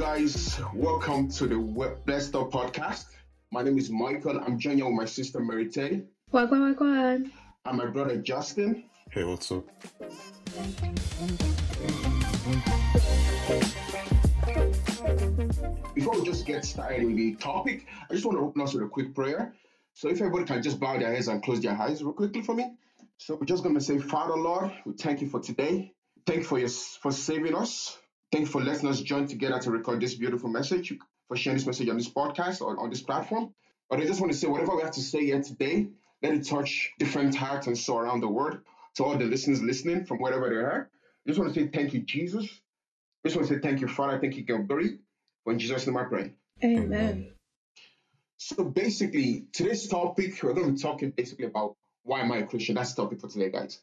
[0.00, 0.60] morning, guys.
[0.74, 3.04] Welcome to the Web Blessed Up podcast.
[3.52, 4.40] My name is Michael.
[4.40, 7.30] I'm joining with my sister Mary Tay Wagwan, wagwan.
[7.66, 8.84] and my brother Justin.
[9.10, 9.66] Hey, what's up?
[15.94, 18.84] Before we just get started with the topic, I just want to open us with
[18.84, 19.52] a quick prayer.
[19.92, 22.54] So if everybody can just bow their heads and close their eyes real quickly for
[22.54, 22.72] me.
[23.18, 25.92] So we're just going to say, Father Lord, we thank you for today.
[26.26, 27.98] Thank you for your for saving us.
[28.32, 30.92] Thank you for letting us join together to record this beautiful message,
[31.28, 33.52] for sharing this message on this podcast or on this platform.
[33.88, 35.88] But I just want to say, whatever we have to say here today,
[36.22, 38.58] let it touch different hearts and so around the world.
[38.96, 41.92] To all the listeners listening from wherever they are, I just want to say thank
[41.94, 42.44] you, Jesus.
[42.44, 44.18] I just want to say thank you, Father.
[44.18, 44.68] Thank you, God.
[44.68, 46.32] For in Jesus' name I pray.
[46.62, 47.32] Amen.
[48.36, 52.46] So basically, today's topic, we're going to be talking basically about why am I a
[52.46, 52.74] Christian?
[52.74, 53.78] That's the topic for today, guys.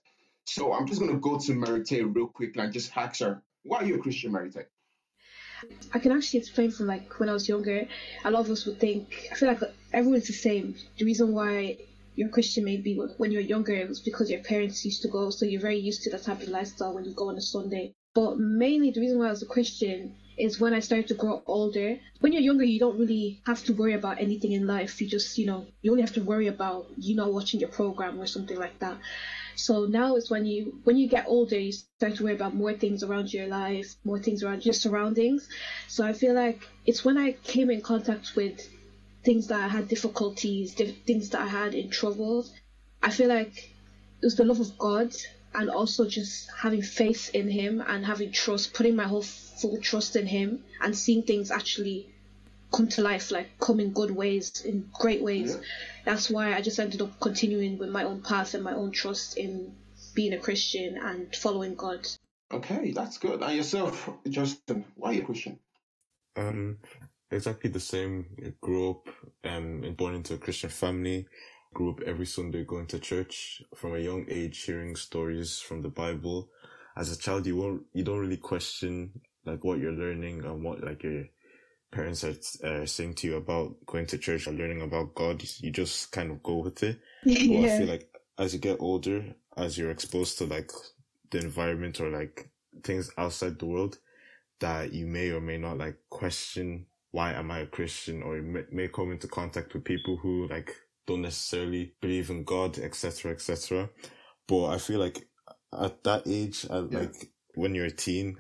[0.45, 3.80] So I'm just going to go to Marite real quick and just ask her, why
[3.80, 4.66] are you a Christian, Marite?
[5.94, 7.88] I can actually explain from like when I was younger,
[8.23, 10.76] a lot of us would think, I feel like everyone's the same.
[10.98, 11.78] The reason why
[12.16, 15.45] you're Christian maybe when you're younger it was because your parents used to go, so
[15.45, 17.94] you're very used to that type of lifestyle when you go on a Sunday.
[18.14, 21.42] But mainly the reason why I was a Christian is when I started to grow
[21.45, 22.00] older.
[22.20, 25.02] When you're younger, you don't really have to worry about anything in life.
[25.02, 28.20] You just, you know, you only have to worry about you not watching your program
[28.20, 28.98] or something like that.
[29.58, 32.74] So now it's when you when you get older, you start to worry about more
[32.74, 35.50] things around your life, more things around your surroundings.
[35.88, 38.62] So I feel like it's when I came in contact with
[39.24, 42.54] things that I had difficulties, diff- things that I had in troubles.
[43.02, 43.70] I feel like
[44.22, 45.14] it was the love of God
[45.56, 50.16] and also just having faith in Him and having trust, putting my whole full trust
[50.16, 52.14] in Him and seeing things actually
[52.72, 55.56] come to life, like come in good ways, in great ways.
[55.56, 55.62] Yeah.
[56.08, 59.38] That's why I just ended up continuing with my own path and my own trust
[59.38, 59.76] in
[60.16, 62.08] being a Christian and following God.
[62.50, 63.44] Okay, that's good.
[63.44, 65.60] And yourself, Justin, why are you a Christian?
[66.38, 66.78] Um,
[67.30, 68.26] exactly the same.
[68.42, 69.10] I grew up,
[69.44, 71.28] um, and born into a Christian family.
[71.73, 75.90] Grew up every Sunday going to church from a young age, hearing stories from the
[75.90, 76.48] Bible.
[76.96, 79.12] As a child, you won't, you don't really question
[79.46, 81.26] like what you're learning and what like your
[81.92, 85.43] parents are uh, saying to you about going to church or learning about God.
[85.59, 86.99] You just kind of go with it.
[87.48, 88.09] But I feel like
[88.39, 89.25] as you get older,
[89.58, 90.71] as you're exposed to like
[91.31, 92.52] the environment or like
[92.83, 93.99] things outside the world,
[94.61, 98.43] that you may or may not like question why am I a Christian or you
[98.43, 100.75] may, may come into contact with people who like
[101.08, 103.89] don't necessarily believe in God, etc., etc.
[104.48, 105.27] But I feel like
[105.80, 106.99] at that age, at, Yeah.
[106.99, 108.37] like when you're a teen,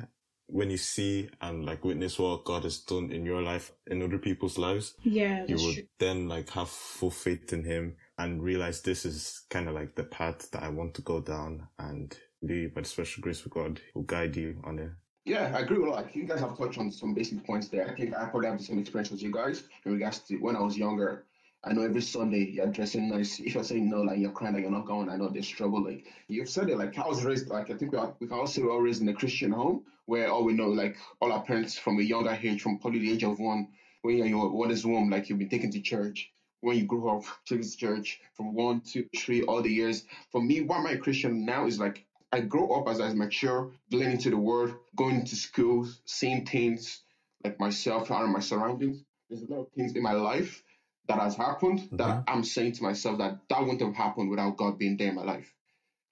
[0.47, 4.17] when you see and like witness what God has done in your life, in other
[4.17, 5.83] people's lives, yeah, you that's would true.
[5.99, 10.03] then like have full faith in him and realize this is kind of like the
[10.03, 13.81] path that I want to go down and be by the special grace of God
[13.93, 14.91] will guide you on it.
[15.25, 17.89] Yeah, I agree with like you guys have touched on some basic points there.
[17.89, 20.55] I think I probably have the same experience as you guys in regards to when
[20.55, 21.25] I was younger.
[21.63, 23.39] I know every Sunday you're dressing nice.
[23.39, 25.83] If you're saying no, like you're crying like you're not going, I know there's struggle.
[25.83, 28.37] Like you've said it, like I was raised, like I think we, are, we can
[28.37, 31.31] all say we were raised in a Christian home where all we know, like all
[31.31, 33.69] our parents from a younger age, from probably the age of one,
[34.03, 36.31] when you're your mother's womb, like you've been taken to church.
[36.61, 40.05] When you grew up, to this church from one, two, three, all the years.
[40.31, 43.13] For me, why am I a Christian now is like I grow up as I
[43.13, 47.01] mature, learning to the word, going to schools, seeing things
[47.43, 49.03] like myself and my surroundings.
[49.29, 50.63] There's a lot of things in my life
[51.07, 52.21] that has happened that mm-hmm.
[52.27, 55.23] I'm saying to myself that that wouldn't have happened without God being there in my
[55.23, 55.53] life.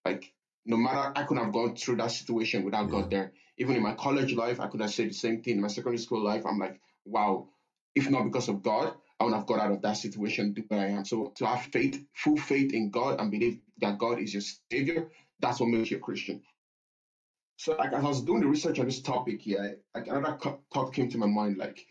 [0.06, 0.34] Like
[0.66, 3.32] no matter I couldn't have gone through that situation without God there.
[3.58, 5.56] Even in my college life, I could have said the same thing.
[5.56, 7.48] In my secondary school life, I'm like, wow,
[7.94, 10.82] if not because of God, I wouldn't have got out of that situation to where
[10.82, 11.06] I am.
[11.06, 15.10] So to have faith, full faith in God and believe that God is your savior,
[15.40, 16.42] that's what makes you a Christian.
[17.58, 20.38] So like as I was doing the research on this topic here, like another
[20.74, 21.86] thought came to my mind, like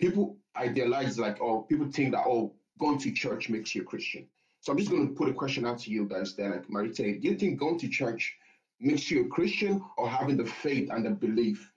[0.00, 4.26] people idealize like, oh, people think that oh, going to church makes you a Christian.
[4.60, 7.20] So I'm just going to put a question out to you guys there, like Marita,
[7.20, 8.34] do you think going to church
[8.80, 11.70] makes you a Christian, or having the faith and the belief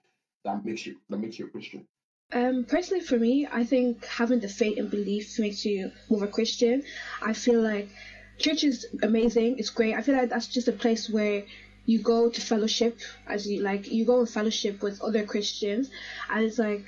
[0.44, 1.85] that makes you that makes you a Christian?
[2.33, 6.30] Um, personally, for me, I think having the faith and belief makes you more of
[6.30, 6.83] a Christian.
[7.21, 7.89] I feel like
[8.38, 9.59] church is amazing.
[9.59, 9.95] It's great.
[9.95, 11.44] I feel like that's just a place where
[11.85, 15.89] you go to fellowship, as you like, you go in fellowship with other Christians,
[16.30, 16.85] and it's like,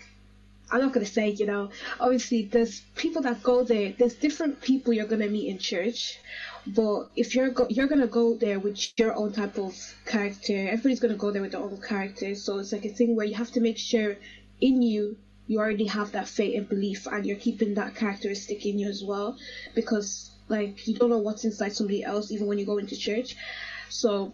[0.72, 1.70] I'm not gonna say, you know,
[2.00, 3.94] obviously there's people that go there.
[3.98, 6.20] There's different people you're gonna meet in church,
[6.68, 9.76] but if you're go- you're gonna go there with your own type of
[10.06, 12.36] character, everybody's gonna go there with their own character.
[12.36, 14.18] So it's like a thing where you have to make sure
[14.62, 15.18] in you
[15.48, 19.04] you already have that faith and belief and you're keeping that characteristic in you as
[19.04, 19.36] well
[19.74, 23.36] because like you don't know what's inside somebody else even when you go into church
[23.90, 24.32] so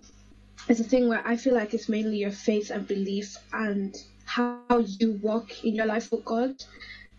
[0.68, 4.60] it's a thing where i feel like it's mainly your faith and belief and how
[5.00, 6.64] you walk in your life with God.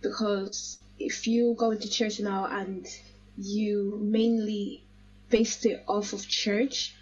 [0.03, 2.87] Because if you go into church now and
[3.38, 4.85] you mainly
[5.31, 6.94] based it off of church,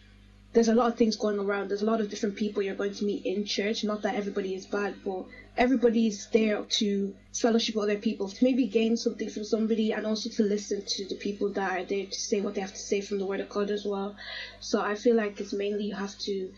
[0.52, 1.68] there's a lot of things going around.
[1.68, 3.82] There's a lot of different people you're going to meet in church.
[3.82, 5.24] Not that everybody is bad, but
[5.56, 10.30] everybody's there to fellowship with other people, to maybe gain something from somebody, and also
[10.30, 13.00] to listen to the people that are there to say what they have to say
[13.00, 14.14] from the Word of God as well.
[14.60, 16.52] So I feel like it's mainly you have to,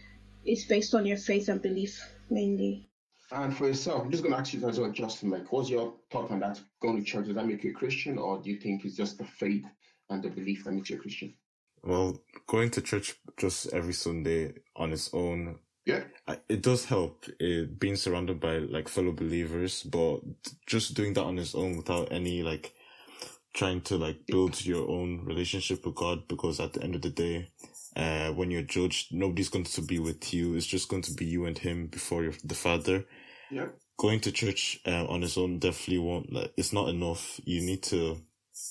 [0.44, 2.86] it's based on your faith and belief mainly.
[3.32, 5.94] And for yourself, I'm just going to ask you as well, Justin, like, what's your
[6.10, 6.60] thought on that?
[6.80, 9.18] Going to church, does that make you a Christian, or do you think it's just
[9.18, 9.64] the faith
[10.10, 11.34] and the belief that makes you a Christian?
[11.82, 16.04] Well, going to church just every Sunday on its own, Yeah.
[16.48, 20.20] it does help it, being surrounded by like fellow believers, but
[20.66, 22.74] just doing that on its own without any like
[23.54, 27.10] trying to like build your own relationship with God because at the end of the
[27.10, 27.48] day,
[27.96, 30.54] uh, when you're judged, nobody's going to be with you.
[30.54, 33.06] It's just going to be you and him before your, the Father.
[33.50, 33.68] Yeah.
[33.98, 36.30] Going to church uh, on its own definitely won't.
[36.32, 37.40] Like, it's not enough.
[37.44, 38.20] You need to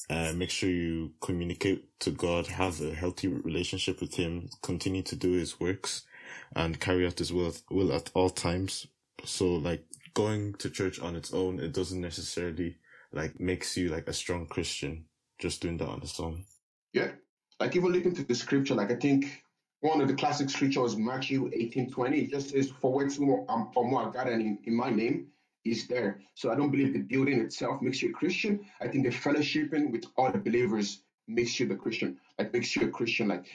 [0.10, 5.16] uh, make sure you communicate to God, have a healthy relationship with Him, continue to
[5.16, 6.06] do His works,
[6.56, 8.86] and carry out His will, will at all times.
[9.24, 9.84] So, like
[10.14, 12.78] going to church on its own, it doesn't necessarily
[13.12, 15.06] like makes you like a strong Christian.
[15.40, 16.46] Just doing that on its own.
[16.94, 17.12] Yeah.
[17.60, 19.44] Like even looking to the scripture, like I think
[19.80, 23.46] one of the classic scriptures, Matthew 18 20, it just says, For where two more
[23.50, 23.72] um,
[24.12, 25.28] gathered in, in my name
[25.64, 26.20] is there.
[26.34, 28.66] So I don't believe the building itself makes you a Christian.
[28.82, 32.18] I think the fellowshipping with other believers makes you the Christian.
[32.38, 33.46] Like makes you a Christian, like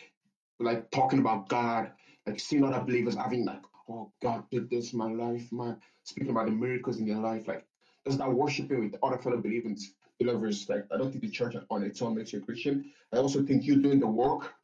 [0.58, 1.90] like talking about God,
[2.26, 5.78] like seeing other believers having like, oh God did this in my life, man.
[6.04, 7.64] Speaking about the miracles in their life, like
[8.04, 10.68] there's that worshiping with other fellow believers believers.
[10.68, 12.92] Like I don't think the church on its own makes you a Christian.
[13.12, 14.54] I also think you doing the work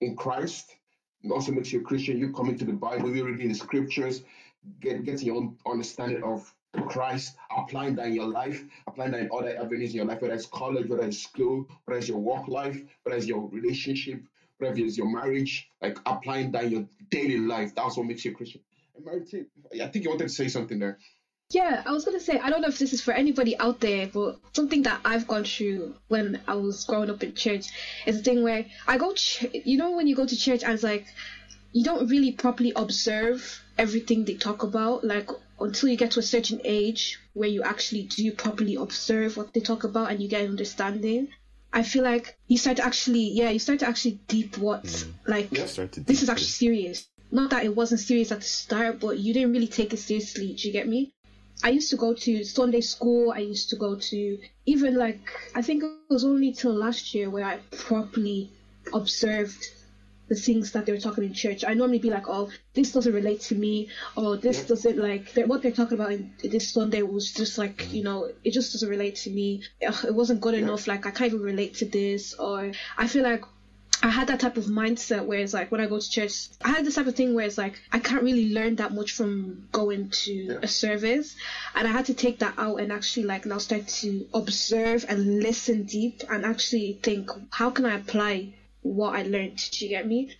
[0.00, 0.76] in Christ
[1.30, 2.18] also makes you a Christian.
[2.18, 4.22] You coming to the Bible, you reading the scriptures,
[4.80, 6.52] get getting your own understanding of
[6.88, 10.34] Christ, applying that in your life, applying that in other avenues in your life, whether
[10.34, 14.22] it's college, whether it's school, whether it's your work life, whether it's your relationship,
[14.58, 17.74] whether it's your marriage, like applying that in your daily life.
[17.74, 18.62] That's what makes you a Christian.
[18.96, 19.08] And
[19.80, 20.98] I think you wanted to say something there.
[21.52, 24.06] Yeah, I was gonna say I don't know if this is for anybody out there,
[24.06, 27.66] but something that I've gone through when I was growing up in church
[28.06, 30.72] is a thing where I go, ch- you know, when you go to church, and
[30.72, 31.06] it's like
[31.72, 35.28] you don't really properly observe everything they talk about, like
[35.60, 39.60] until you get to a certain age where you actually do properly observe what they
[39.60, 41.28] talk about and you get an understanding.
[41.72, 45.12] I feel like you start to actually, yeah, you start to actually deep what, mm.
[45.26, 45.66] like, Yeah.
[45.66, 47.08] Start to this is actually serious.
[47.30, 50.52] Not that it wasn't serious at the start, but you didn't really take it seriously.
[50.52, 51.14] Do you get me?
[51.62, 53.32] I used to go to Sunday school.
[53.32, 57.30] I used to go to even like I think it was only till last year
[57.30, 58.50] where I properly
[58.92, 59.64] observed
[60.28, 61.64] the things that they were talking in church.
[61.66, 65.46] I normally be like, oh, this doesn't relate to me, or this doesn't like they're,
[65.46, 67.92] what they're talking about in this Sunday was just like mm.
[67.92, 69.62] you know it just doesn't relate to me.
[69.86, 70.86] Ugh, It wasn't good enough.
[70.86, 73.44] Like I can't even relate to this, or I feel like
[74.02, 76.70] I had that type of mindset where it's like when I go to church, I
[76.70, 79.68] had this type of thing where it's like I can't really learn that much from
[79.70, 81.36] going to a service,
[81.74, 85.40] and I had to take that out and actually like now start to observe and
[85.40, 89.58] listen deep and actually think how can I apply what I learned.
[89.70, 90.30] Do you get me?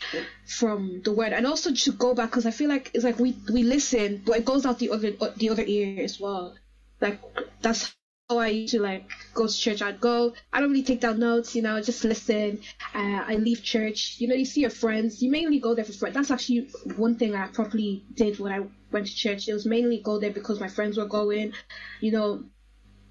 [0.45, 3.37] From the word, and also to go back because I feel like it's like we
[3.53, 6.57] we listen, but it goes out the other the other ear as well.
[7.01, 7.21] Like
[7.61, 7.95] that's
[8.33, 9.83] how I used to like go to church.
[9.83, 10.33] I'd go.
[10.53, 12.61] I don't really take down notes, you know, just listen.
[12.95, 14.17] Uh, I leave church.
[14.19, 15.23] You know, you see your friends.
[15.23, 16.15] You mainly go there for friends.
[16.15, 19.49] That's actually one thing I properly did when I went to church.
[19.49, 21.53] It was mainly go there because my friends were going.
[22.01, 22.45] You know,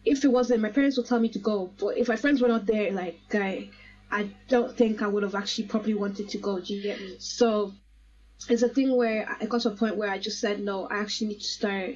[0.05, 1.71] if it wasn't, my parents would tell me to go.
[1.79, 3.69] But if my friends were not there, like, guy,
[4.09, 6.59] I don't think I would have actually probably wanted to go.
[6.59, 7.15] Do you get me?
[7.19, 7.73] So
[8.49, 10.99] it's a thing where I got to a point where I just said, no, I
[10.99, 11.95] actually need to start.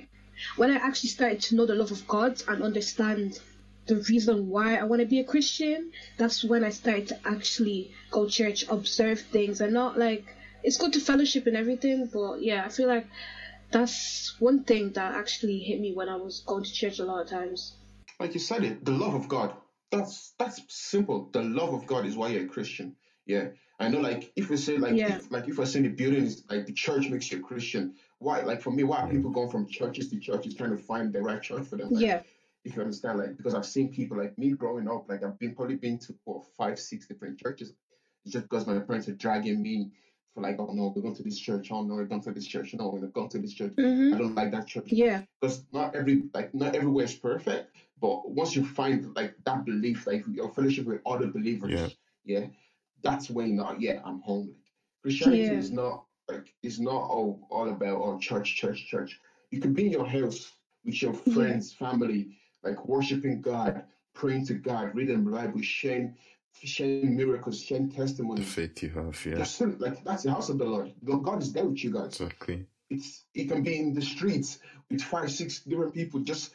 [0.57, 3.39] When I actually started to know the love of God and understand
[3.87, 7.91] the reason why I want to be a Christian, that's when I started to actually
[8.11, 10.25] go church, observe things, and not like
[10.63, 13.05] it's good to fellowship and everything, but yeah, I feel like
[13.71, 17.21] that's one thing that actually hit me when I was going to church a lot
[17.21, 17.75] of times.
[18.19, 19.53] like you said it, the love of God.
[19.91, 21.29] That's that's simple.
[21.31, 22.95] The love of God is why you're a Christian.
[23.25, 23.49] Yeah.
[23.79, 25.17] I know like if we say like Yeah.
[25.17, 27.95] if, like if we're saying the building is like the church makes you a Christian,
[28.25, 31.13] why like for me, why are people going from churches to churches trying to find
[31.13, 31.89] the right church for them?
[31.91, 32.21] Like, Yeah,
[32.65, 35.53] If you understand, like because I've seen people like me growing up, like I've been
[35.55, 37.73] probably been to what, five, six different churches.
[38.23, 39.75] It's just because my parents are dragging me
[40.33, 42.47] for like, oh no, we're going to this church, oh no, we're going to this
[42.47, 43.73] church, no, we're going to this church.
[43.77, 47.75] hmm I don't like that church yeah, because not every like not everywhere is perfect
[48.01, 52.39] but once you find like that belief like your fellowship with other believers Yeah.
[52.39, 52.45] yeah
[53.03, 55.59] that's when uh, yeah i'm home like christianity Yeah.
[55.63, 59.19] is not like it's not all, all about oh church church church
[59.51, 60.51] you can be in your house
[60.83, 66.15] with your friends, family, like worshiping God, praying to God, reading the Bible, sharing,
[66.63, 68.41] sharing miracles, sharing testimony.
[68.41, 69.37] The faith you have, yeah.
[69.37, 70.93] That's like that's the house of the Lord.
[71.03, 72.19] God God is there with you guys.
[72.19, 72.65] Exactly.
[72.89, 76.53] It's it can be in the streets with five, six different people just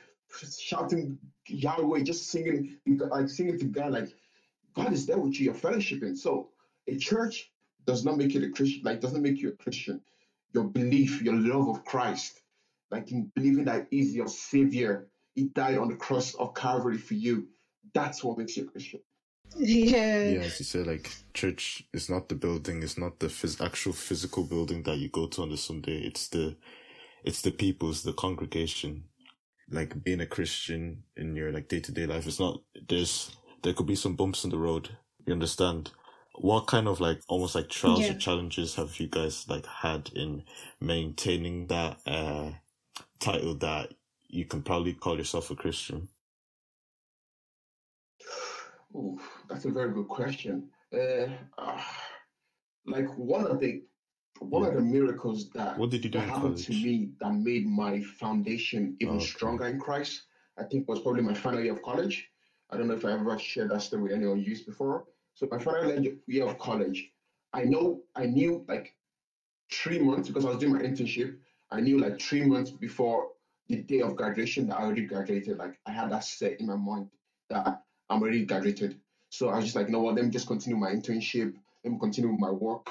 [0.60, 3.92] shouting Yahweh, just singing like singing to God.
[3.92, 4.14] Like
[4.74, 5.46] God is there with you.
[5.46, 6.16] You're fellowshipping.
[6.16, 6.50] So
[6.86, 7.50] a church
[7.86, 8.82] does not make you a Christian.
[8.84, 10.00] Like does not make you a Christian.
[10.52, 12.40] Your belief, your love of Christ,
[12.90, 15.08] like in believing that He's your Savior.
[15.34, 17.48] He died on the cross of Calvary for you.
[17.94, 19.00] That's what makes you a Christian.
[19.56, 20.30] Yeah.
[20.30, 23.92] Yeah, as you said, like church is not the building, it's not the phys- actual
[23.92, 25.98] physical building that you go to on the Sunday.
[25.98, 26.56] It's the,
[27.24, 29.04] it's the people, it's the congregation.
[29.70, 32.60] Like being a Christian in your like day to day life, it's not.
[32.88, 34.90] There's there could be some bumps in the road.
[35.26, 35.92] You understand?
[36.42, 38.14] What kind of like almost like trials Yeah.
[38.14, 40.44] or challenges have you guys like had in
[40.80, 42.52] maintaining that uh
[43.18, 43.94] title that
[44.28, 46.08] you can probably call yourself a Christian?
[48.94, 50.70] Ooh, that's a very good question.
[50.92, 51.26] Uh,
[51.58, 51.86] ah,
[52.86, 53.82] like one of the
[54.40, 57.34] one of the miracles that What did you do that in happened to me that
[57.34, 59.24] made my foundation even Okay.
[59.26, 60.22] stronger in Christ,
[60.58, 62.30] I think was probably my final year of college.
[62.70, 65.04] I don't know if I ever shared that story with anyone of you before.
[65.40, 67.10] So my final year of college,
[67.54, 68.94] I know I knew like
[69.72, 71.34] three months because I was doing my internship.
[71.70, 73.28] I knew like three months before
[73.66, 75.56] the day of graduation that I already graduated.
[75.56, 77.08] Like I had that set in my mind
[77.48, 77.66] that
[78.10, 79.00] I'm already graduated.
[79.30, 81.54] So I was just like, you know what, let me just continue my internship.
[81.84, 82.88] Let me continue my work.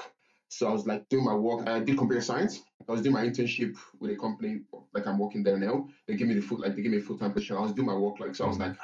[0.48, 1.68] So I was like doing my work.
[1.68, 2.64] I did computer science.
[2.88, 5.88] I was doing my internship with a company like I'm working there now.
[6.08, 7.58] They give me the full like they give me a full time position.
[7.58, 8.46] I was doing my work like so.
[8.46, 8.60] I was Mhm.
[8.66, 8.76] like,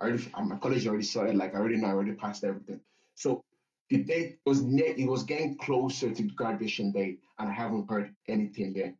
[0.00, 1.36] I already my college already started.
[1.36, 2.80] Like I already know I already passed everything.
[3.14, 3.44] So
[3.90, 4.94] the date was near.
[4.96, 8.94] It was getting closer to graduation day, and I haven't heard anything yet.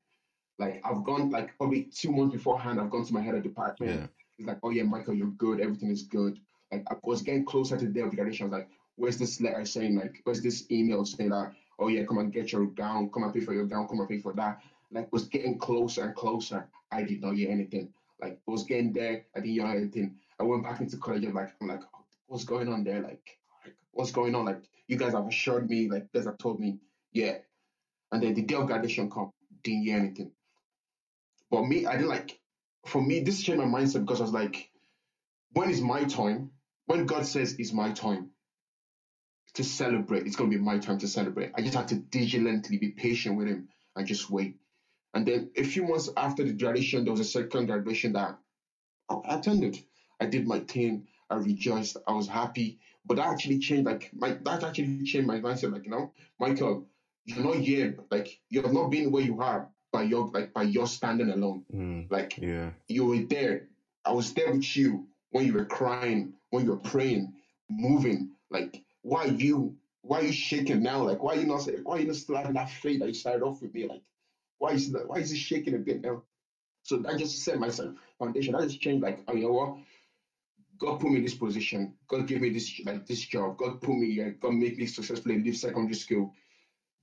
[0.59, 2.81] Like I've gone like probably two months beforehand.
[2.81, 4.00] I've gone to my head of department.
[4.00, 4.07] Yeah.
[4.37, 5.61] He's like, "Oh yeah, Michael, you're good.
[5.61, 6.38] Everything is good."
[6.71, 8.45] Like I was getting closer to the day of the graduation.
[8.45, 10.21] I was like, "Where's this letter saying like?
[10.25, 11.52] Where's this email saying that?
[11.78, 13.11] Oh yeah, come and get your gown.
[13.11, 13.88] Come and pay for your gown.
[13.88, 16.69] Come and pay for that." Like was getting closer and closer.
[16.90, 17.92] I did not hear anything.
[18.21, 19.25] Like I was getting there.
[19.35, 20.16] I didn't hear anything.
[20.38, 21.25] I went back into college.
[21.25, 23.00] I'm like, I'm like, oh, what's going on there?
[23.00, 23.38] Like
[23.93, 24.47] what's going on?
[24.47, 25.89] Like you guys have assured me.
[25.89, 26.79] Like you guys have told me,
[27.13, 27.39] yeah.
[28.11, 29.33] And then the day of graduation come,
[29.63, 30.33] didn't hear anything.
[31.51, 32.39] But me, I didn't like.
[32.87, 34.71] For me, this changed my mindset because I was like,
[35.53, 36.51] when is my time?
[36.87, 38.31] When God says it's my time
[39.55, 41.53] to celebrate, it's gonna be my time to celebrate.
[41.55, 44.57] I just had to diligently be patient with Him and just wait.
[45.15, 48.39] And then a few months after the graduation, there was a second graduation that
[49.11, 49.79] I attended.
[50.21, 51.07] I did my thing.
[51.29, 51.99] I rejoiced.
[52.07, 52.79] I was happy.
[53.04, 53.87] But that actually changed.
[53.87, 55.73] Like my that actually changed my mindset.
[55.73, 56.87] Like you know, Michael,
[57.25, 57.97] you're not here.
[58.11, 61.62] Like you have not been where you are by your like by your standing alone.
[61.75, 62.71] Mm, Like yeah.
[62.88, 63.68] you were there.
[64.04, 67.32] I was there with you when you were crying, when you were praying,
[67.68, 68.30] moving.
[68.50, 71.02] Like why are you why are you shaking now?
[71.02, 73.14] Like why are you not why are you not still having that faith that you
[73.14, 73.87] started off with me?
[73.87, 74.02] Like
[74.59, 76.23] why is that why is it shaking a bit now?
[76.85, 77.71] So that just set my
[78.18, 78.52] foundation.
[78.54, 79.76] That just changed like oh you know what?
[80.83, 81.95] God put me in this position.
[82.09, 83.57] God gave me this like this job.
[83.57, 84.37] God put me here.
[84.41, 86.35] God made me successfully leave secondary school,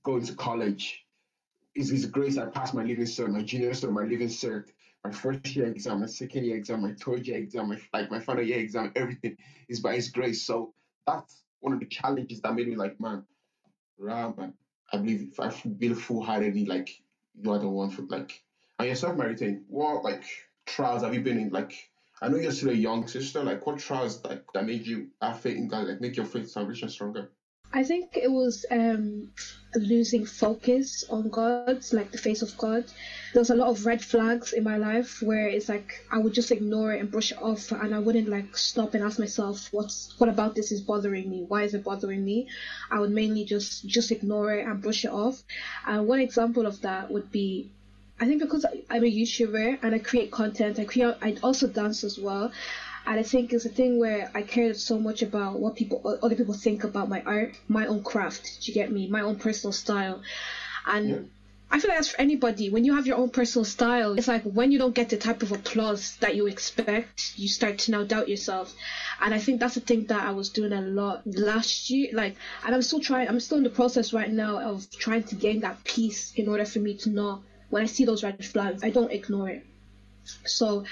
[0.04, 1.06] go into college.
[1.74, 4.68] It's His grace I passed my leaving cert, my junior cert, my leaving cert,
[5.04, 8.20] my first year exam, my second year exam, my third year exam, my, like my
[8.20, 8.92] final year exam.
[8.96, 9.36] Everything
[9.68, 10.42] is by His grace.
[10.42, 10.74] So
[11.06, 13.24] that's one of the challenges that made me like, man,
[13.98, 14.54] Rah, man.
[14.92, 16.90] I believe if I feel full heartedly, like
[17.34, 18.42] you are the one for like.
[18.78, 20.24] And yourself, Maritain, what like
[20.66, 21.50] trials have you been in?
[21.50, 21.89] Like,
[22.22, 23.42] I know you're still a young sister.
[23.42, 26.52] Like, what trials like that made you have faith in God, like make your faith
[26.52, 27.30] foundation stronger?
[27.72, 29.30] I think it was um,
[29.76, 32.84] losing focus on God, like the face of God.
[33.32, 36.34] There was a lot of red flags in my life where it's like I would
[36.34, 39.68] just ignore it and brush it off, and I wouldn't like stop and ask myself,
[39.72, 41.44] "What's what about this is bothering me?
[41.46, 42.48] Why is it bothering me?"
[42.90, 45.40] I would mainly just just ignore it and brush it off.
[45.86, 47.70] And one example of that would be
[48.20, 52.04] I think because I'm a YouTuber and I create content, I create, I also dance
[52.04, 52.52] as well,
[53.06, 56.36] and I think it's a thing where I cared so much about what people, other
[56.36, 58.60] people think about my art, my own craft.
[58.60, 59.08] Do you get me?
[59.08, 60.22] My own personal style,
[60.86, 61.08] and.
[61.08, 61.18] Yeah.
[61.72, 62.68] I feel like that's for anybody.
[62.68, 65.40] When you have your own personal style, it's like when you don't get the type
[65.44, 68.74] of applause that you expect, you start to now doubt yourself.
[69.20, 72.10] And I think that's the thing that I was doing a lot last year.
[72.12, 72.34] Like,
[72.66, 75.60] and I'm still trying, I'm still in the process right now of trying to gain
[75.60, 78.90] that peace in order for me to know when I see those red flags, I
[78.90, 79.66] don't ignore it.
[80.44, 80.84] So,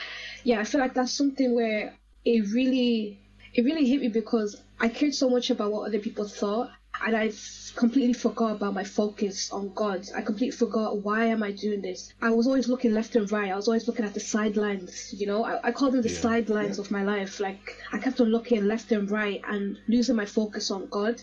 [0.45, 1.95] yeah, I feel like that's something where
[2.25, 3.19] it really,
[3.55, 6.71] it really hit me because I cared so much about what other people thought,
[7.05, 7.31] and I
[7.77, 10.05] completely forgot about my focus on God.
[10.17, 12.13] I completely forgot why am I doing this.
[12.21, 13.53] I was always looking left and right.
[13.53, 15.15] I was always looking at the sidelines.
[15.17, 16.19] You know, I, I call them the yeah.
[16.19, 16.85] sidelines yeah.
[16.85, 17.39] of my life.
[17.39, 21.23] Like I kept on looking left and right and losing my focus on God.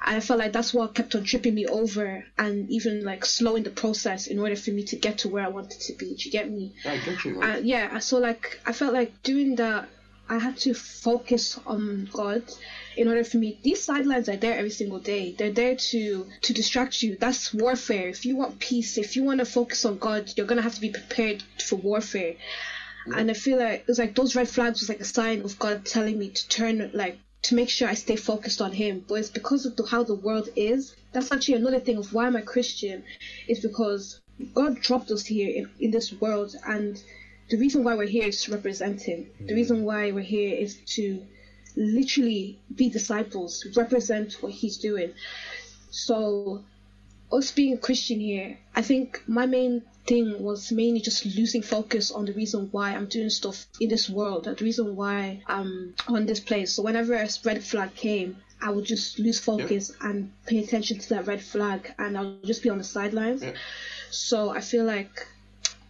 [0.00, 3.70] I felt like that's what kept on tripping me over and even like slowing the
[3.70, 6.14] process in order for me to get to where I wanted to be.
[6.14, 6.72] Do you get me?
[6.84, 7.42] I get you.
[7.42, 9.88] Uh, yeah, so like I felt like doing that,
[10.28, 12.42] I had to focus on God
[12.96, 13.58] in order for me.
[13.62, 15.34] These sidelines are there every single day.
[15.36, 17.16] They're there to to distract you.
[17.16, 18.08] That's warfare.
[18.08, 20.80] If you want peace, if you want to focus on God, you're gonna have to
[20.80, 22.34] be prepared for warfare.
[23.06, 25.58] And I feel like it was like those red flags was like a sign of
[25.58, 29.04] God telling me to turn like to make sure I stay focused on Him.
[29.06, 30.94] But it's because of the, how the world is.
[31.12, 33.04] That's actually another thing of why I'm a Christian.
[33.46, 34.20] Is because
[34.54, 37.02] God dropped us here in, in this world, and
[37.50, 39.30] the reason why we're here is to represent Him.
[39.40, 39.54] The hmm.
[39.54, 41.22] reason why we're here is to
[41.76, 45.12] literally be disciples, represent what He's doing.
[45.90, 46.64] So,
[47.32, 52.10] us being a Christian here, I think my main thing was mainly just losing focus
[52.10, 56.26] on the reason why I'm doing stuff in this world, the reason why I'm on
[56.26, 56.74] this place.
[56.74, 61.08] So whenever a red flag came, I would just lose focus and pay attention to
[61.10, 63.44] that red flag, and I'll just be on the sidelines.
[64.10, 65.26] So I feel like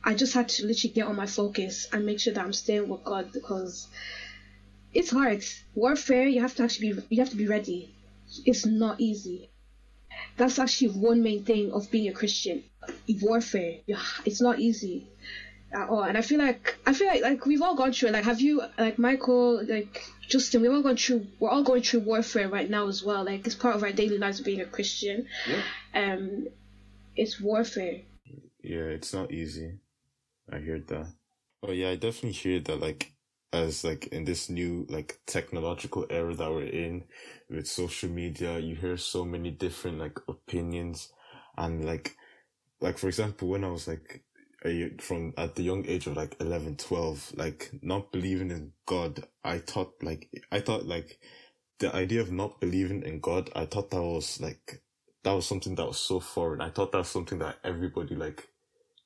[0.05, 2.89] I just had to literally get on my focus and make sure that I'm staying
[2.89, 3.89] with God because
[4.93, 5.45] it's hard.
[5.75, 7.95] Warfare, you have to actually be you have to be ready.
[8.45, 9.51] It's not easy.
[10.37, 12.65] That's actually one main thing of being a Christian
[13.21, 13.79] warfare.
[14.25, 15.07] It's not easy
[15.73, 16.03] at all.
[16.03, 18.13] And I feel like I feel like like we've all gone through it.
[18.13, 20.63] Like have you like Michael like Justin?
[20.63, 21.27] We've all gone through.
[21.39, 23.25] We're all going through warfare right now as well.
[23.25, 25.27] Like it's part of our daily lives of being a Christian.
[25.49, 26.13] Yeah.
[26.15, 26.49] Um,
[27.17, 28.03] it's warfare.
[28.63, 29.79] Yeah, it's not easy.
[30.51, 31.07] I heard that.
[31.63, 32.81] Oh yeah, I definitely hear that.
[32.81, 33.13] Like
[33.53, 37.05] as like in this new like technological era that we're in
[37.49, 41.13] with social media, you hear so many different like opinions
[41.57, 42.17] and like
[42.81, 44.23] like for example, when I was like
[44.65, 49.25] a, from at the young age of like 11, 12, like not believing in God,
[49.45, 51.19] I thought like, I thought like
[51.79, 54.83] the idea of not believing in God, I thought that was like,
[55.25, 56.61] that was something that was so foreign.
[56.61, 58.49] I thought that was something that everybody like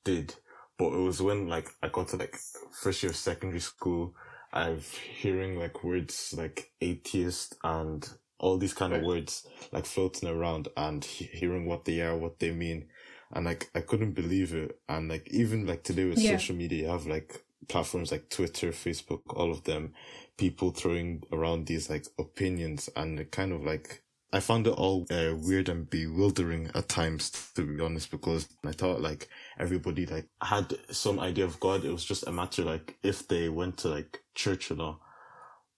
[0.03, 0.35] did.
[0.77, 2.37] But it was when like I got to like
[2.81, 4.15] first year of secondary school,
[4.53, 8.07] I've hearing like words like atheist and
[8.39, 12.39] all these kind of words like floating around and he- hearing what they are, what
[12.39, 12.85] they mean
[13.33, 14.79] and like I couldn't believe it.
[14.87, 16.37] And like even like today with yeah.
[16.37, 19.93] social media, you have like platforms like Twitter, Facebook, all of them,
[20.37, 25.35] people throwing around these like opinions, and kind of like I found it all uh,
[25.37, 30.73] weird and bewildering at times, to be honest, because I thought like everybody like had
[30.89, 31.85] some idea of God.
[31.85, 34.99] It was just a matter like if they went to like church or not.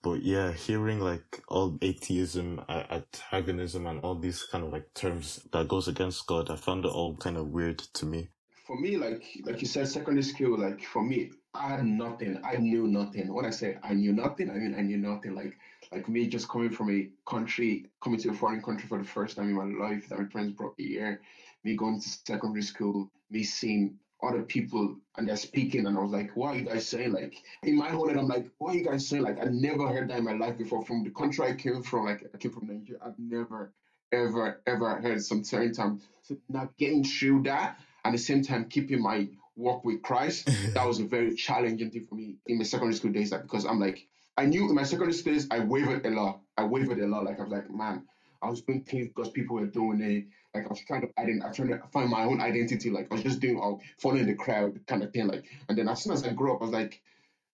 [0.01, 5.67] But yeah, hearing like all atheism, antagonism, and all these kind of like terms that
[5.67, 8.29] goes against God, I found it all kind of weird to me.
[8.65, 12.39] For me, like like you said, secondary school, like for me, I had nothing.
[12.43, 13.33] I knew nothing.
[13.33, 15.35] When I say I knew nothing, I mean I knew nothing.
[15.35, 15.57] Like
[15.91, 19.35] like me just coming from a country, coming to a foreign country for the first
[19.35, 21.21] time in my life that my parents brought me here,
[21.63, 26.11] me going to secondary school, me seeing other people and they're speaking and I was
[26.11, 27.11] like, what are you guys saying?
[27.13, 29.23] Like in my whole head, I'm like, what are you guys saying?
[29.23, 30.83] Like I never heard that in my life before.
[30.85, 33.71] From the country I came from, like I came from Nigeria, I've never,
[34.11, 36.01] ever, ever heard some certain time.
[36.21, 40.49] So now getting through that and at the same time keeping my walk with Christ,
[40.73, 43.31] that was a very challenging thing for me in my secondary school days.
[43.31, 46.41] Like because I'm like, I knew in my secondary school days I wavered a lot.
[46.57, 47.25] I wavered a lot.
[47.25, 48.05] Like I was like, man,
[48.41, 51.43] I was doing things because people were doing it like I was trying to ident-
[51.43, 52.89] I was trying to find my own identity.
[52.89, 55.27] Like I was just doing all following the crowd kind of thing.
[55.27, 57.01] Like and then as soon as I grew up, I was like,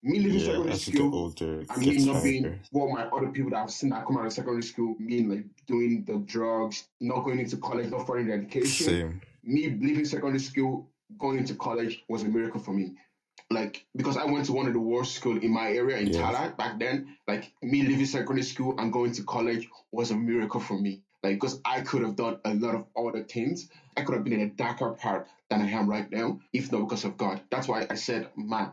[0.03, 3.63] me leaving yeah, secondary school older, and me not being what my other people that
[3.63, 7.39] I've seen that come out of secondary school, mean like doing the drugs, not going
[7.39, 8.85] into college, not following the education.
[8.85, 9.21] Same.
[9.43, 12.93] Me leaving secondary school, going into college was a miracle for me.
[13.51, 16.21] Like because I went to one of the worst school in my area in yeah.
[16.21, 17.15] Tallaght back then.
[17.27, 21.01] Like me leaving secondary school and going to college was a miracle for me.
[21.23, 23.69] Like, because I could have done a lot of other things.
[23.95, 26.81] I could have been in a darker part than I am right now, if not
[26.81, 27.41] because of God.
[27.51, 28.71] That's why I said, man,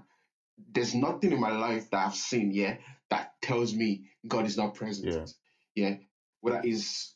[0.73, 2.77] there's nothing in my life that I've seen, yeah,
[3.11, 5.13] that tells me God is not present.
[5.75, 5.89] Yeah.
[5.89, 5.97] yeah.
[6.41, 7.15] Whether it's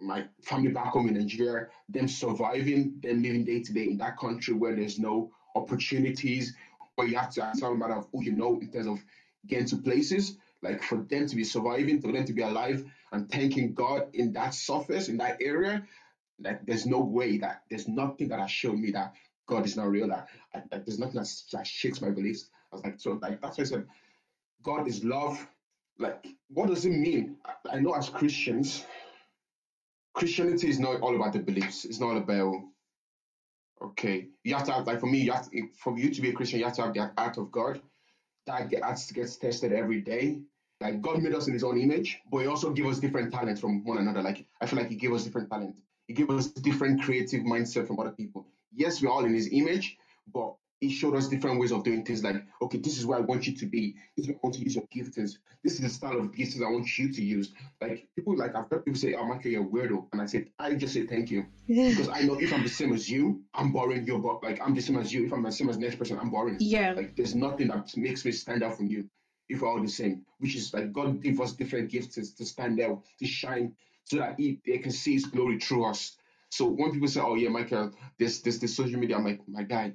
[0.00, 4.18] my family back home in Nigeria, them surviving, them living day to day in that
[4.18, 6.56] country where there's no opportunities,
[6.96, 8.98] where you have to ask no matter who you know in terms of
[9.46, 13.30] getting to places like for them to be surviving, for them to be alive and
[13.30, 15.84] thanking God in that surface, in that area,
[16.40, 19.14] like there's no way that there's nothing that has shown me that
[19.46, 20.08] God is not real.
[20.08, 22.48] That like, there's nothing that, that shakes my beliefs.
[22.72, 23.86] I was like, so like that's why I said
[24.62, 25.46] God is love.
[25.98, 27.36] Like, what does it mean?
[27.44, 28.84] I, I know as Christians,
[30.14, 31.84] Christianity is not all about the beliefs.
[31.84, 32.54] It's not about
[33.86, 34.28] okay.
[34.44, 36.32] You have to have like for me, you have to, for you to be a
[36.32, 37.80] Christian, you have to have the act of God.
[38.46, 40.40] That gets, tested every day.
[40.80, 43.60] Like God made us in His own image, but He also gave us different talents
[43.60, 44.22] from one another.
[44.22, 45.76] Like I feel like He gave us different talent.
[46.08, 48.46] He gave us different creative mindset from other people.
[48.74, 49.96] Yes, we're all in His image,
[50.32, 53.20] but he showed us different ways of doing things like, okay, this is where I
[53.20, 53.94] want you to be.
[54.16, 55.38] This is where I want to use your giftings.
[55.62, 57.52] This is the style of giftings I want you to use.
[57.80, 60.08] Like people like I've heard people say, Oh Michael, you're a weirdo.
[60.12, 61.46] And I said, I just say thank you.
[61.68, 61.90] Yeah.
[61.90, 64.74] Because I know if I'm the same as you, I'm boring you, but like I'm
[64.74, 65.24] the same as you.
[65.24, 66.56] If I'm the same as the next person, I'm boring.
[66.58, 66.94] Yeah.
[66.94, 69.08] Like there's nothing that makes me stand out from you
[69.48, 70.26] if we're all the same.
[70.40, 74.34] Which is like God gave us different gifts to stand out, to shine, so that
[74.36, 76.16] he, they can see his glory through us.
[76.50, 79.62] So when people say, Oh yeah, Michael, this this this social media, I'm like, my
[79.62, 79.92] guy,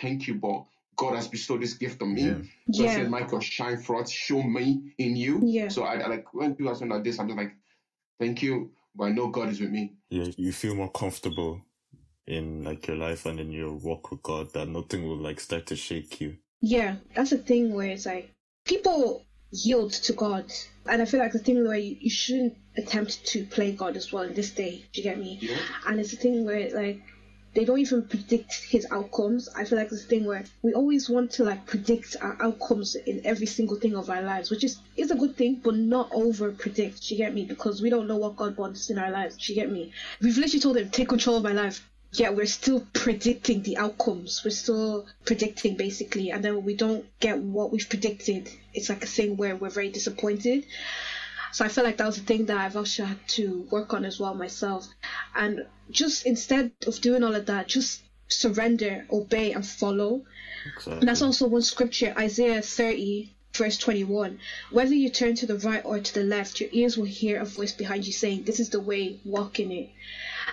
[0.00, 0.64] thank you, but
[0.96, 2.22] God has bestowed this gift on me.
[2.22, 2.34] Yeah.
[2.72, 2.94] So I Yeah.
[2.96, 5.40] said, Michael, shine forth, show me in you.
[5.44, 5.68] Yeah.
[5.68, 7.54] So I, I like when people are saying like this, I'm just like,
[8.18, 9.92] thank you, but I know God is with me.
[10.10, 11.62] Yeah, you feel more comfortable
[12.26, 15.66] in like your life and in your walk with God that nothing will like start
[15.66, 16.36] to shake you.
[16.60, 18.30] Yeah, that's the thing where it's like
[18.64, 20.52] people yield to God,
[20.86, 24.12] and I feel like the thing where you, you shouldn't attempt to play God as
[24.12, 24.84] well in this day.
[24.92, 25.38] Do you get me?
[25.40, 25.56] Yeah.
[25.86, 27.00] And it's the thing where it's like
[27.58, 29.48] they don't even predict his outcomes.
[29.48, 33.20] I feel like this thing where we always want to like predict our outcomes in
[33.24, 36.52] every single thing of our lives, which is is a good thing, but not over
[36.52, 37.10] predict.
[37.10, 37.44] You get me?
[37.44, 39.48] Because we don't know what God wants in our lives.
[39.48, 39.90] You get me?
[40.22, 41.84] We've literally told him take control of my life.
[42.12, 44.42] Yeah, we're still predicting the outcomes.
[44.44, 49.06] We're still predicting basically, and then we don't get what we've predicted, it's like a
[49.06, 50.64] thing where we're very disappointed.
[51.52, 54.04] So I felt like that was the thing that I've also had to work on
[54.04, 54.86] as well myself.
[55.34, 60.22] And just instead of doing all of that, just surrender, obey, and follow.
[60.66, 61.00] Exactly.
[61.00, 64.38] And that's also one scripture, Isaiah 30, verse 21.
[64.70, 67.44] Whether you turn to the right or to the left, your ears will hear a
[67.44, 69.90] voice behind you saying, This is the way, walk in it.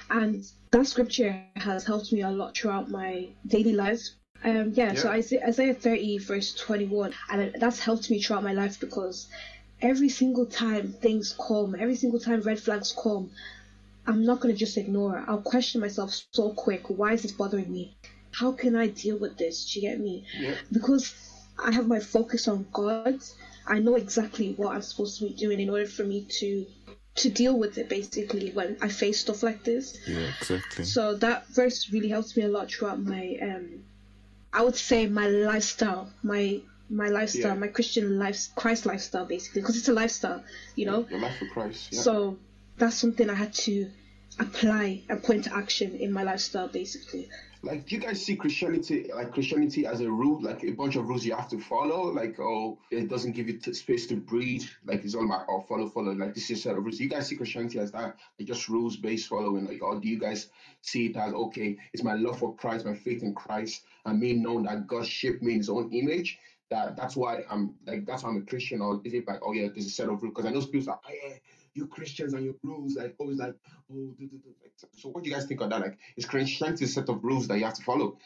[0.10, 4.02] And that scripture has helped me a lot throughout my daily life.
[4.44, 5.16] Um, yeah, so Yeah.
[5.16, 9.28] Isaiah, Isaiah 30, verse 21, and that's helped me throughout my life because
[9.82, 13.32] every single time things come, every single time red flags come,
[14.08, 15.26] I'm not going to just ignore it.
[15.28, 16.90] I'll question myself so quick.
[16.90, 17.98] Why is this bothering me?
[18.32, 19.72] How can I deal with this?
[19.72, 20.26] Do you get me?
[20.38, 20.56] Yeah.
[20.72, 21.14] Because
[21.58, 23.20] I have my focus on God,
[23.66, 26.66] I know exactly what I'm supposed to be doing in order for me to
[27.16, 29.98] to deal with it basically when I face stuff like this.
[30.06, 30.84] Yeah, exactly.
[30.84, 33.86] So that verse really helps me a lot throughout my um
[34.52, 37.60] I would say my lifestyle, my my lifestyle, Yeah.
[37.60, 40.44] my Christian life Christ lifestyle basically because it's a lifestyle,
[40.76, 41.08] you know.
[41.10, 41.90] Your life for Christ.
[41.92, 42.02] Yeah.
[42.02, 42.38] So
[42.78, 43.90] that's something I had to
[44.40, 47.30] apply and put into action in my lifestyle basically.
[47.64, 51.08] like, do you guys see Christianity like Christianity as a rule, like a bunch of
[51.08, 52.12] rules you have to follow?
[52.12, 54.66] Like, oh, it doesn't give you t- space to breathe.
[54.86, 56.12] Like, it's all about oh, follow, follow.
[56.14, 56.98] Like, this is a set of rules.
[56.98, 58.18] Do you guys see Christianity as that?
[58.38, 59.66] Like, just rules based following?
[59.66, 60.48] Like, or do you guys
[60.82, 61.78] see it as okay?
[61.94, 65.42] It's my love for Christ, my faith in Christ, and me knowing that God shaped
[65.42, 66.38] me in His own image.
[66.72, 68.82] That that's why I'm like that's why I'm a Christian.
[68.82, 70.34] Or is it like oh yeah, there's a set of rules?
[70.34, 71.36] Because I know people say, oh ah, yeah,
[71.76, 73.54] you Christians and your rules, like always like,
[73.92, 74.56] oh, do, do, do.
[74.98, 75.82] So what do you guys think of that?
[75.82, 78.18] Like, is Christianity a set of rules that you have to follow?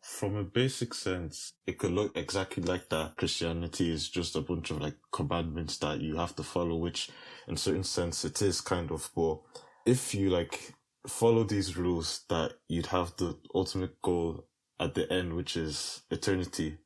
[0.00, 3.16] From a basic sense, it could look exactly like that.
[3.16, 7.10] Christianity is just a bunch of like commandments that you have to follow, which
[7.48, 9.38] in certain sense it is kind of, but
[9.86, 10.74] if you like
[11.06, 14.46] follow these rules that you'd have the ultimate goal
[14.78, 16.76] at the end, which is eternity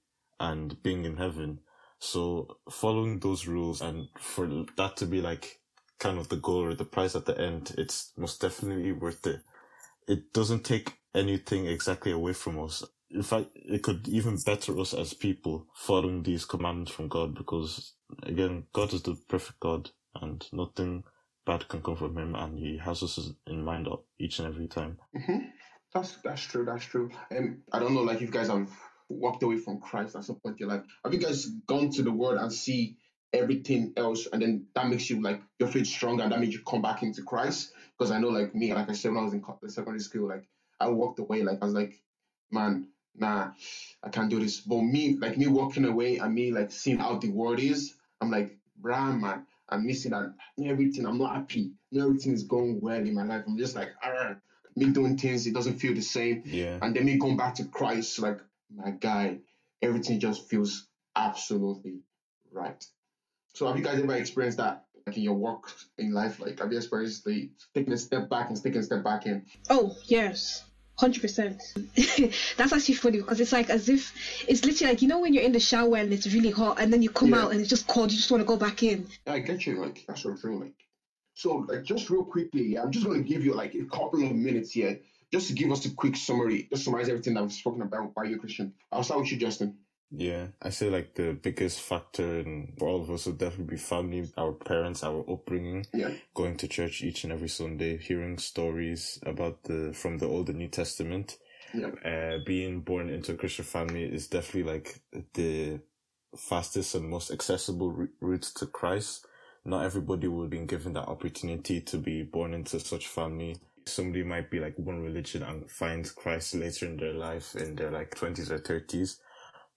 [0.41, 1.61] and being in heaven.
[2.01, 5.61] So following those rules and for that to be like
[5.99, 9.41] kind of the goal or the prize at the end, it's most definitely worth it.
[10.09, 12.85] It doesn't take anything exactly away from us.
[13.11, 17.95] In fact, it could even better us as people following these commandments from God because
[18.25, 21.05] again, God is the perfect God and nothing
[21.47, 24.99] bad can come from him and he has us in mind each and every time.
[25.17, 25.39] hmm
[25.95, 26.65] That's that's true.
[26.67, 27.11] That's true.
[27.37, 28.69] Um, I don't know, like you guys have
[29.09, 32.03] walked away from Christ at some point in your life, have you guys gone to
[32.03, 32.97] the world and see
[33.33, 36.61] everything else, and then that makes you like your faith stronger, and that makes you
[36.67, 37.73] come back into Christ?
[37.97, 40.29] Because I know, like me, like I said when I was in co- secondary school,
[40.29, 40.45] like
[40.81, 42.01] I walked away, like I was like,
[42.51, 43.51] man, nah,
[44.03, 44.61] I can't do this.
[44.61, 48.31] But me, like me walking away and me like seeing how the world is, I'm
[48.31, 51.07] like, bruh, man, I'm missing out everything.
[51.07, 51.71] I'm not happy.
[51.95, 53.43] Everything is going well in my life.
[53.47, 54.35] I'm just like, ah,
[54.77, 56.43] me doing things, it doesn't feel the same.
[56.45, 56.79] Yeah.
[56.81, 58.39] And then me going back to Christ, like,
[58.75, 59.39] my guy,
[59.83, 62.01] everything just feels absolutely
[62.51, 62.85] right.
[63.55, 64.85] So have you guys ever experienced that?
[65.07, 68.51] Like in your work in life, like have you experienced the taking a step back
[68.51, 69.43] and taking a step back in?
[69.71, 70.65] Oh yes,
[70.97, 71.63] hundred percent.
[72.57, 74.13] That's actually funny because it's like as if
[74.47, 76.93] it's literally like you know when you're in the shower and it's really hot and
[76.93, 77.45] then you come Yeah.
[77.45, 78.11] out and it's just cold.
[78.11, 79.07] You just want to go back in.
[79.27, 79.77] Yeah, I get you.
[79.81, 80.61] Like that's so true.
[80.61, 80.75] Like
[81.35, 84.33] So, like, just real quickly, I'm just going to give you like a couple of
[84.35, 84.99] minutes here,
[85.33, 88.11] just to give us a quick summary, just summarize everything that we've spoken about.
[88.15, 88.75] Why you're Christian?
[88.91, 89.79] I'll start with you, Justin.
[90.11, 93.77] Yeah, I say like the biggest factor in for all of us would definitely be
[93.77, 95.87] family, our parents, our upbringing.
[95.93, 96.11] Yeah.
[96.35, 100.59] Going to church each and every Sunday, hearing stories about the from the Old and
[100.59, 101.37] New Testament.
[101.75, 101.91] Yeah.
[102.03, 105.01] Uh, being born into a Christian family is definitely like
[105.35, 105.81] the
[106.37, 109.27] fastest and most accessible r- route to Christ.
[109.67, 113.57] Not everybody would be given that opportunity to be born into such family.
[113.89, 117.91] Somebody might be like one religion and find Christ later in their life in their
[117.91, 119.17] like twenties or thirties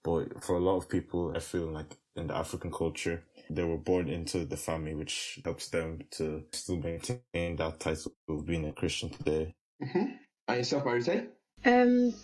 [0.04, 3.78] but for a lot of people, I feel like in the African culture, they were
[3.78, 8.72] born into the family, which helps them to still maintain that title of being a
[8.72, 9.54] Christian today.
[9.82, 10.04] Mm-hmm.
[10.48, 11.28] And yourself, Marite?
[11.64, 12.14] Um,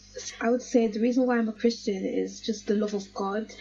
[0.40, 3.52] I would say the reason why I'm a Christian is just the love of God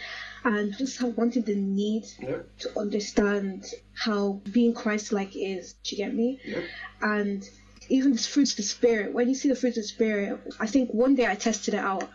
[0.44, 2.58] and just have wanted the need Yep.
[2.60, 5.74] to understand how being Christ-like is.
[5.84, 6.40] Do you get me?
[6.44, 6.64] Yep.
[7.02, 7.50] And
[7.88, 9.12] even the fruits of the Spirit.
[9.12, 11.80] When you see the fruits of the Spirit, I think one day I tested it
[11.80, 12.08] out,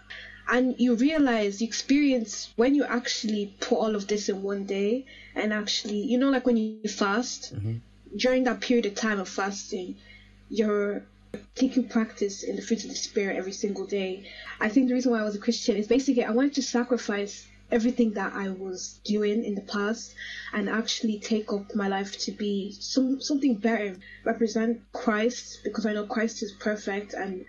[0.47, 5.05] and you realize, you experience when you actually put all of this in one day,
[5.35, 7.77] and actually, you know, like when you fast, mm-hmm.
[8.15, 9.95] during that period of time of fasting,
[10.49, 11.03] you're
[11.55, 14.29] taking practice in the fruits of the Spirit every single day.
[14.59, 17.47] I think the reason why I was a Christian is basically I wanted to sacrifice
[17.73, 20.13] everything that I was doing in the past
[20.53, 25.93] and actually take up my life to be some something better, represent Christ because I
[25.93, 27.45] know Christ is perfect and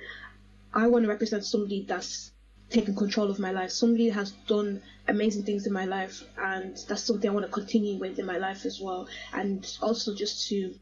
[0.72, 2.32] I want to represent somebody that's
[2.70, 7.02] taken control of my life, somebody has done amazing things in my life and that's
[7.02, 10.74] something I want to continue with in my life as well and also just to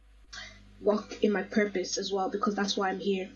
[0.81, 3.29] walk in my purpose as well because that's why I'm here.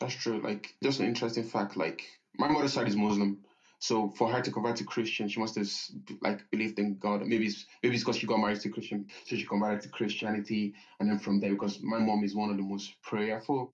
[0.00, 0.40] That's true.
[0.40, 1.76] Like, just an interesting fact.
[1.76, 2.02] Like,
[2.38, 3.44] my mother's side is Muslim,
[3.80, 5.68] so for her to convert to Christian, she must have
[6.20, 7.26] like believed in God.
[7.26, 10.74] Maybe it's maybe it's because she got married to Christian, so she converted to Christianity,
[11.00, 13.72] and then from there, because my mom is one of the most prayerful.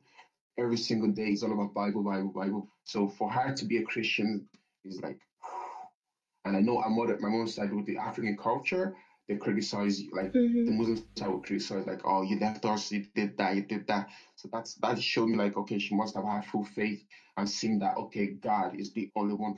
[0.58, 2.68] Every single day, is all about Bible, Bible, Bible.
[2.84, 4.46] So for her to be a Christian
[4.84, 5.18] is like,
[6.44, 8.94] and I know mother, my mom's side with the African culture,
[9.28, 10.78] they criticize like the mm-hmm.
[10.78, 14.08] Muslim side would criticize like, oh, you left us, you did that, you did that.
[14.36, 17.02] So that's that showed me like, okay, she must have had full faith
[17.36, 19.56] and seen that okay, God is the only one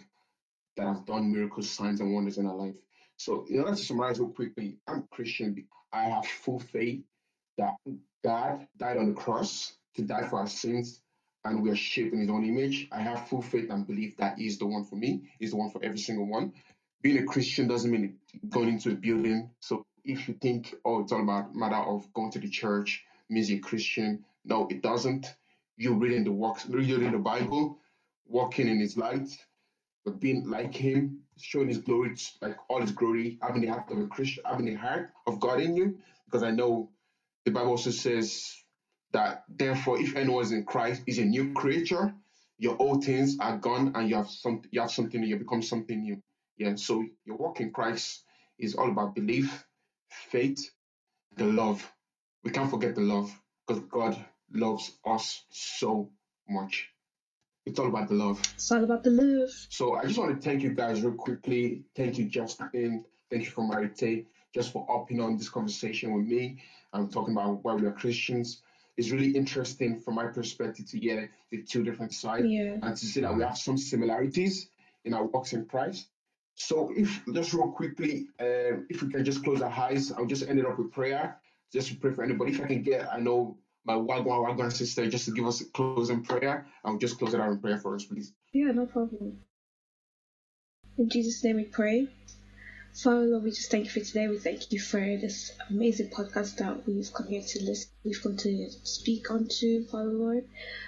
[0.78, 2.76] that has done miracles, signs, and wonders in our life.
[3.16, 5.66] So in order to summarize real quickly, I'm Christian.
[5.92, 7.02] I have full faith
[7.58, 7.74] that
[8.24, 11.00] God died on the cross to die for our sins,
[11.44, 12.88] and we are shaped in His own image.
[12.92, 15.22] I have full faith and belief that He's the one for me.
[15.40, 16.52] He's the one for every single one.
[17.02, 19.50] Being a Christian doesn't mean going into a building.
[19.60, 23.50] So if you think, oh, it's all about matter of going to the church means
[23.50, 25.34] you're Christian, no, it doesn't.
[25.76, 27.78] You're reading the works, reading the Bible,
[28.26, 29.28] walking in His light,
[30.10, 34.06] being like Him, showing His glory, like all His glory, having the heart of a
[34.06, 35.98] Christian, having the heart of God in you.
[36.24, 36.90] Because I know
[37.44, 38.54] the Bible also says
[39.12, 42.14] that therefore, if anyone is in Christ, is a new creature.
[42.58, 46.02] Your old things are gone, and you have some, you have something, you become something
[46.02, 46.20] new.
[46.56, 46.74] Yeah.
[46.74, 48.24] So your walk in Christ
[48.58, 49.64] is all about belief,
[50.08, 50.70] faith,
[51.36, 51.88] the love.
[52.42, 53.32] We can't forget the love
[53.66, 54.16] because God
[54.52, 56.10] loves us so
[56.48, 56.88] much.
[57.68, 58.40] It's all about the love.
[58.54, 59.50] It's all about the love.
[59.68, 61.82] So I just want to thank you guys real quickly.
[61.94, 63.04] Thank you, Justin.
[63.30, 66.56] Thank you for Marite, just for upping on this conversation with me.
[66.94, 68.62] I'm talking about why we are Christians.
[68.96, 72.78] It's really interesting from my perspective to hear the two different sides Yeah.
[72.82, 74.70] and to see that we have some similarities
[75.04, 76.06] in our walks in Christ.
[76.54, 80.48] So if just real quickly, um, if we can just close our eyes, I'll just
[80.48, 81.36] end it up with prayer.
[81.70, 82.52] Just to pray for anybody.
[82.52, 85.64] If I can get, I know my Wagwan Wagwan sister just to give us a
[85.64, 86.66] closing prayer.
[86.84, 88.34] I'll just close it out in prayer for us, please.
[88.52, 89.38] Yeah, no problem.
[90.98, 92.06] In Jesus' name we pray.
[92.92, 94.28] Father Lord, we just thank you for today.
[94.28, 98.36] We thank you for this amazing podcast that we've come here to listen, we've come
[98.36, 100.44] to speak onto, Father Lord.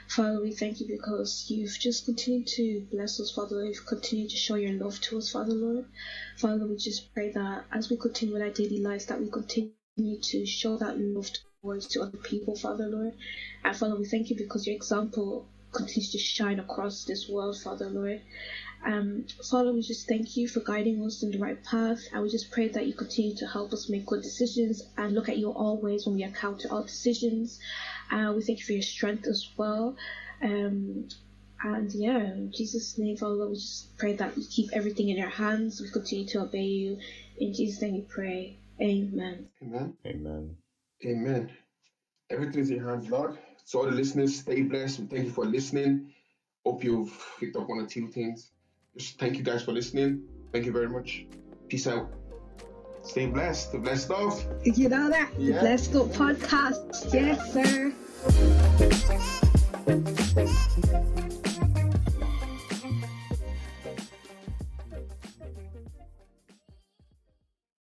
[0.09, 3.69] Father, we thank you because you've just continued to bless us, Father Lord.
[3.69, 5.87] You've continued to show your love to us, Father Lord.
[6.37, 10.45] Father, we just pray that as we continue our daily lives, that we continue to
[10.45, 11.31] show that love
[11.63, 13.15] towards to other people, Father Lord.
[13.65, 17.89] And Father, we thank you because your example continues to shine across this world, Father
[17.89, 18.21] Lord.
[18.85, 22.31] Um, Father, we just thank you for guiding us in the right path, and we
[22.31, 25.51] just pray that you continue to help us make good decisions and look at you
[25.51, 27.61] always when we encounter our decisions.
[28.11, 29.97] Uh, we thank you for your strength as well.
[30.43, 31.09] Um,
[31.63, 35.29] and yeah, in Jesus' name, Father, we just pray that you keep everything in your
[35.29, 35.83] hands.
[35.83, 36.99] We continue to obey you.
[37.39, 38.57] In Jesus' name we pray.
[38.81, 39.49] Amen.
[39.63, 39.95] Amen.
[40.07, 40.57] Amen.
[41.05, 41.51] Amen.
[42.31, 43.39] Everything is in your hands, Lord.
[43.65, 45.01] So all the listeners, stay blessed.
[45.01, 46.13] We thank you for listening.
[46.65, 48.51] Hope you've picked up one or two things.
[48.97, 50.23] Just thank you guys for listening.
[50.53, 51.27] Thank you very much.
[51.69, 52.13] Peace out.
[53.03, 53.73] Stay blessed.
[53.73, 54.45] The blessed stuff.
[54.65, 55.31] You know that?
[55.39, 55.55] Yeah.
[55.55, 57.13] The Blessed Go podcast.
[57.15, 57.93] Yes, sir.